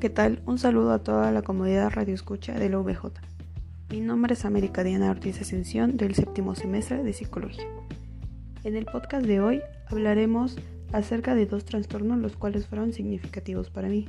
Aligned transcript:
¿qué 0.00 0.08
tal? 0.08 0.40
Un 0.46 0.58
saludo 0.58 0.92
a 0.92 1.00
toda 1.00 1.30
la 1.30 1.42
comunidad 1.42 1.90
Radio 1.90 2.14
Escucha 2.14 2.54
de 2.54 2.70
la 2.70 2.78
VJ. 2.78 3.20
Mi 3.90 4.00
nombre 4.00 4.32
es 4.32 4.46
América 4.46 4.82
Diana 4.82 5.10
Ortiz 5.10 5.42
Ascensión 5.42 5.98
del 5.98 6.14
séptimo 6.14 6.54
semestre 6.54 7.04
de 7.04 7.12
Psicología. 7.12 7.66
En 8.64 8.76
el 8.76 8.86
podcast 8.86 9.26
de 9.26 9.42
hoy 9.42 9.60
hablaremos 9.88 10.56
acerca 10.92 11.34
de 11.34 11.44
dos 11.44 11.66
trastornos 11.66 12.18
los 12.18 12.34
cuales 12.34 12.66
fueron 12.66 12.94
significativos 12.94 13.68
para 13.68 13.88
mí. 13.88 14.08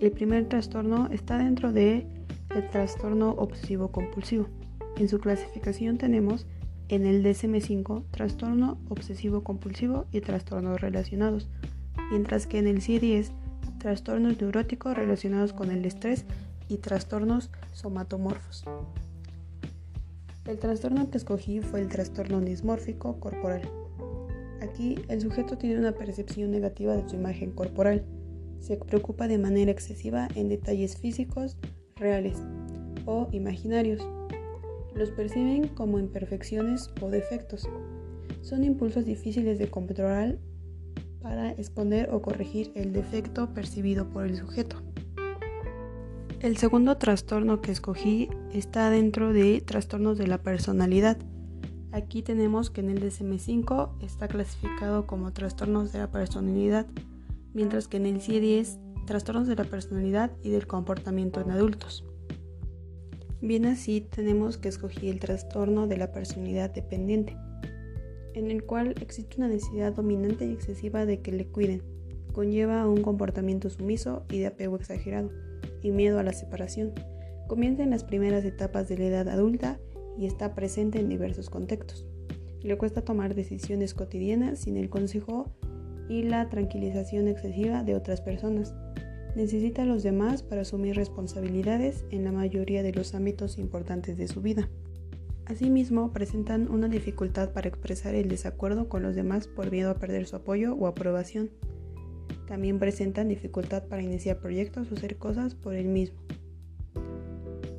El 0.00 0.10
primer 0.10 0.48
trastorno 0.48 1.08
está 1.12 1.38
dentro 1.38 1.72
de 1.72 2.04
el 2.52 2.68
trastorno 2.70 3.30
obsesivo 3.38 3.92
compulsivo. 3.92 4.48
En 4.96 5.08
su 5.08 5.20
clasificación 5.20 5.98
tenemos 5.98 6.48
en 6.88 7.06
el 7.06 7.24
DSM5 7.24 8.02
trastorno 8.10 8.78
obsesivo 8.88 9.44
compulsivo 9.44 10.06
y 10.10 10.20
trastornos 10.20 10.80
relacionados, 10.80 11.48
mientras 12.10 12.48
que 12.48 12.58
en 12.58 12.66
el 12.66 12.82
CIE-10 12.82 13.30
trastornos 13.86 14.40
neuróticos 14.40 14.96
relacionados 14.96 15.52
con 15.52 15.70
el 15.70 15.84
estrés 15.84 16.24
y 16.68 16.78
trastornos 16.78 17.50
somatomorfos. 17.70 18.64
El 20.44 20.58
trastorno 20.58 21.08
que 21.08 21.18
escogí 21.18 21.60
fue 21.60 21.82
el 21.82 21.88
trastorno 21.88 22.40
dismórfico 22.40 23.20
corporal. 23.20 23.62
Aquí 24.60 24.96
el 25.06 25.20
sujeto 25.20 25.56
tiene 25.56 25.78
una 25.78 25.92
percepción 25.92 26.50
negativa 26.50 26.96
de 26.96 27.08
su 27.08 27.14
imagen 27.14 27.52
corporal. 27.52 28.04
Se 28.58 28.76
preocupa 28.76 29.28
de 29.28 29.38
manera 29.38 29.70
excesiva 29.70 30.26
en 30.34 30.48
detalles 30.48 30.96
físicos 30.96 31.56
reales 31.94 32.42
o 33.04 33.28
imaginarios. 33.30 34.04
Los 34.96 35.12
perciben 35.12 35.68
como 35.68 36.00
imperfecciones 36.00 36.90
o 37.00 37.08
defectos. 37.08 37.68
Son 38.42 38.64
impulsos 38.64 39.04
difíciles 39.04 39.60
de 39.60 39.70
controlar 39.70 40.38
para 41.26 41.50
esconder 41.50 42.10
o 42.12 42.22
corregir 42.22 42.70
el 42.76 42.92
defecto 42.92 43.52
percibido 43.52 44.08
por 44.08 44.26
el 44.26 44.36
sujeto. 44.36 44.76
El 46.38 46.56
segundo 46.56 46.98
trastorno 46.98 47.60
que 47.60 47.72
escogí 47.72 48.28
está 48.52 48.90
dentro 48.90 49.32
de 49.32 49.60
trastornos 49.60 50.18
de 50.18 50.28
la 50.28 50.38
personalidad. 50.38 51.18
Aquí 51.90 52.22
tenemos 52.22 52.70
que 52.70 52.80
en 52.80 52.90
el 52.90 53.02
DSM-5 53.02 54.04
está 54.04 54.28
clasificado 54.28 55.08
como 55.08 55.32
trastornos 55.32 55.92
de 55.92 55.98
la 55.98 56.12
personalidad, 56.12 56.86
mientras 57.54 57.88
que 57.88 57.96
en 57.96 58.06
el 58.06 58.20
CIE-10 58.20 58.78
trastornos 59.04 59.48
de 59.48 59.56
la 59.56 59.64
personalidad 59.64 60.30
y 60.44 60.50
del 60.50 60.68
comportamiento 60.68 61.40
en 61.40 61.50
adultos. 61.50 62.04
Bien 63.40 63.66
así, 63.66 64.00
tenemos 64.00 64.58
que 64.58 64.68
escogí 64.68 65.08
el 65.08 65.18
trastorno 65.18 65.88
de 65.88 65.96
la 65.96 66.12
personalidad 66.12 66.70
dependiente 66.70 67.36
en 68.36 68.50
el 68.50 68.64
cual 68.64 68.94
existe 69.00 69.38
una 69.38 69.48
necesidad 69.48 69.94
dominante 69.94 70.46
y 70.46 70.52
excesiva 70.52 71.06
de 71.06 71.20
que 71.20 71.32
le 71.32 71.46
cuiden. 71.46 71.82
Conlleva 72.32 72.86
un 72.86 73.00
comportamiento 73.00 73.70
sumiso 73.70 74.24
y 74.30 74.40
de 74.40 74.48
apego 74.48 74.76
exagerado, 74.76 75.30
y 75.82 75.90
miedo 75.90 76.18
a 76.18 76.22
la 76.22 76.34
separación. 76.34 76.92
Comienza 77.48 77.82
en 77.82 77.90
las 77.90 78.04
primeras 78.04 78.44
etapas 78.44 78.88
de 78.88 78.98
la 78.98 79.06
edad 79.06 79.28
adulta 79.30 79.80
y 80.18 80.26
está 80.26 80.54
presente 80.54 81.00
en 81.00 81.08
diversos 81.08 81.48
contextos. 81.48 82.06
Le 82.62 82.76
cuesta 82.76 83.02
tomar 83.02 83.34
decisiones 83.34 83.94
cotidianas 83.94 84.60
sin 84.60 84.76
el 84.76 84.90
consejo 84.90 85.50
y 86.10 86.22
la 86.22 86.50
tranquilización 86.50 87.28
excesiva 87.28 87.84
de 87.84 87.94
otras 87.94 88.20
personas. 88.20 88.74
Necesita 89.34 89.82
a 89.82 89.86
los 89.86 90.02
demás 90.02 90.42
para 90.42 90.62
asumir 90.62 90.94
responsabilidades 90.94 92.04
en 92.10 92.24
la 92.24 92.32
mayoría 92.32 92.82
de 92.82 92.92
los 92.92 93.14
ámbitos 93.14 93.56
importantes 93.56 94.18
de 94.18 94.28
su 94.28 94.42
vida. 94.42 94.68
Asimismo, 95.46 96.12
presentan 96.12 96.68
una 96.68 96.88
dificultad 96.88 97.52
para 97.52 97.68
expresar 97.68 98.16
el 98.16 98.28
desacuerdo 98.28 98.88
con 98.88 99.04
los 99.04 99.14
demás 99.14 99.46
por 99.46 99.70
miedo 99.70 99.90
a 99.90 99.94
perder 99.94 100.26
su 100.26 100.34
apoyo 100.34 100.74
o 100.74 100.88
aprobación. 100.88 101.50
También 102.48 102.80
presentan 102.80 103.28
dificultad 103.28 103.84
para 103.84 104.02
iniciar 104.02 104.40
proyectos 104.40 104.90
o 104.90 104.96
hacer 104.96 105.18
cosas 105.18 105.54
por 105.54 105.74
él 105.74 105.86
mismo. 105.86 106.18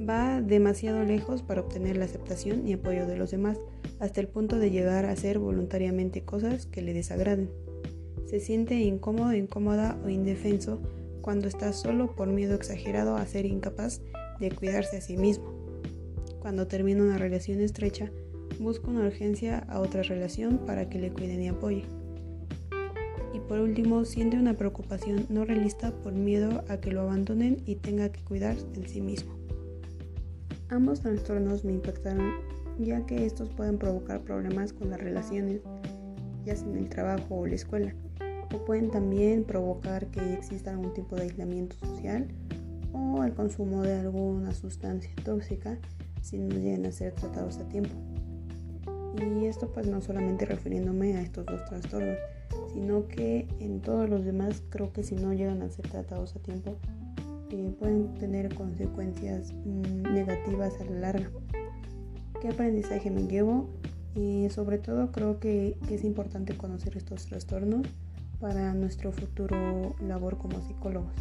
Va 0.10 0.42
demasiado 0.42 1.04
lejos 1.04 1.44
para 1.44 1.60
obtener 1.60 1.98
la 1.98 2.06
aceptación 2.06 2.66
y 2.66 2.74
apoyo 2.74 3.06
de 3.06 3.18
los 3.18 3.32
demás, 3.32 3.60
hasta 4.00 4.22
el 4.22 4.30
punto 4.30 4.60
de 4.60 4.72
llegar 4.72 5.04
a 5.04 5.12
hacer 5.12 5.38
voluntariamente 5.38 6.24
cosas 6.24 6.68
que 6.68 6.82
le 6.82 6.94
desagraden. 6.94 7.50
Se 8.28 8.40
siente 8.40 8.76
incómodo, 8.76 9.34
incómoda 9.34 10.00
o 10.06 10.10
indefenso 10.10 10.82
cuando 11.20 11.50
está 11.50 11.74
solo 11.74 12.16
por 12.16 12.30
miedo 12.30 12.56
exagerado 12.56 13.18
a 13.18 13.26
ser 13.26 13.46
incapaz 13.46 14.02
de 14.40 14.52
cuidarse 14.52 14.98
a 14.98 15.02
sí 15.02 15.18
mismo 15.18 15.67
cuando 16.40 16.68
termina 16.68 17.04
una 17.04 17.18
relación 17.18 17.62
estrecha, 17.62 18.12
busca 18.60 18.90
una 18.90 19.06
urgencia 19.06 19.60
a 19.70 19.80
otra 19.80 20.04
relación 20.04 20.60
para 20.66 20.90
que 20.90 21.00
le 21.00 21.12
cuiden 21.12 21.42
y 21.42 21.48
apoye. 21.50 21.86
Y 23.34 23.40
por 23.40 23.60
último, 23.60 24.06
siente 24.06 24.38
una 24.38 24.54
preocupación 24.54 25.26
no 25.30 25.46
realista 25.46 25.92
por 25.92 26.14
miedo 26.14 26.64
a 26.70 26.78
que 26.78 26.92
lo 26.92 27.02
abandonen 27.02 27.62
y 27.66 27.76
tenga 27.76 28.10
que 28.10 28.24
cuidar 28.24 28.56
de 28.56 28.88
sí 28.88 29.02
mismo. 29.02 29.36
Ambos 30.70 31.02
trastornos 31.02 31.64
me 31.64 31.74
impactaron 31.74 32.34
ya 32.80 33.06
que 33.06 33.26
estos 33.26 33.50
pueden 33.50 33.78
provocar 33.78 34.22
problemas 34.22 34.74
con 34.74 34.90
las 34.90 35.00
relaciones, 35.00 35.62
ya 36.46 36.56
sea 36.56 36.68
en 36.68 36.78
el 36.78 36.90
trabajo 36.90 37.36
o 37.36 37.48
la 37.48 37.56
escuela, 37.56 37.94
o 38.54 38.66
pueden 38.66 38.90
también 38.92 39.44
provocar 39.44 40.08
que 40.08 40.34
exista 40.34 40.72
algún 40.72 40.94
tipo 40.94 41.16
de 41.16 41.24
aislamiento 41.24 41.76
social 41.78 42.28
o 42.94 43.24
el 43.24 43.34
consumo 43.34 43.82
de 43.82 43.94
alguna 43.94 44.54
sustancia 44.54 45.12
tóxica 45.24 45.78
si 46.22 46.38
no 46.38 46.56
llegan 46.56 46.86
a 46.86 46.92
ser 46.92 47.14
tratados 47.14 47.58
a 47.58 47.68
tiempo. 47.70 47.96
Y 49.40 49.46
esto 49.46 49.72
pues 49.74 49.88
no 49.88 50.02
solamente 50.02 50.46
refiriéndome 50.46 51.18
a 51.18 51.22
estos 51.22 51.46
dos 51.46 51.66
trastornos, 51.66 52.18
sino 52.74 53.08
que 53.08 53.48
en 53.60 53.82
todos 53.82 54.10
los 54.10 54.24
demás 54.24 54.62
creo 54.70 54.94
que 54.94 55.04
si 55.04 55.16
no 55.16 55.34
llegan 55.34 55.62
a 55.62 55.70
ser 55.70 55.88
tratados 55.90 56.36
a 56.36 56.40
tiempo 56.40 56.78
eh, 57.50 57.74
pueden 57.80 58.14
tener 58.16 58.54
consecuencias 58.54 59.54
mm, 59.54 60.14
negativas 60.14 60.74
a 60.82 60.86
la 60.86 61.00
larga. 61.00 61.30
¿Qué 62.42 62.50
aprendizaje 62.50 63.10
me 63.10 63.26
llevo? 63.28 63.70
Y 64.16 64.50
sobre 64.50 64.80
todo 64.80 65.12
creo 65.12 65.40
que, 65.40 65.78
es 65.90 66.04
importante 66.04 66.58
conocer 66.58 66.98
estos 66.98 67.26
trastornos 67.26 67.88
para 68.40 68.74
nuestro 68.74 69.12
futuro 69.12 69.96
labor 70.02 70.38
como 70.38 70.62
psicólogos. 70.62 71.14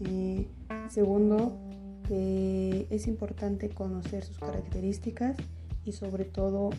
Eh, 0.00 0.46
segundo, 0.88 1.58
que 2.08 2.86
es 2.90 3.06
importante 3.06 3.68
conocer 3.68 4.24
sus 4.24 4.38
características 4.38 5.36
y 5.84 5.92
sobre 5.92 6.24
todo 6.24 6.70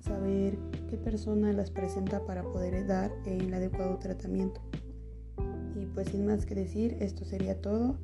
saber 0.00 0.58
qué 0.90 0.98
persona 0.98 1.52
las 1.52 1.70
presenta 1.70 2.24
para 2.24 2.42
poder 2.42 2.86
dar 2.86 3.10
el 3.24 3.52
adecuado 3.52 3.96
tratamiento. 3.96 4.60
Y 5.74 5.86
pues 5.86 6.08
sin 6.08 6.26
más 6.26 6.44
que 6.44 6.54
decir, 6.54 6.96
esto 7.00 7.24
sería 7.24 7.60
todo. 7.60 7.96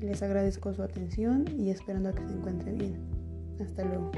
Les 0.00 0.22
agradezco 0.22 0.72
su 0.72 0.82
atención 0.82 1.44
y 1.58 1.70
esperando 1.70 2.08
a 2.08 2.14
que 2.14 2.26
se 2.26 2.32
encuentren 2.32 2.78
bien. 2.78 2.96
Hasta 3.60 3.84
luego. 3.84 4.10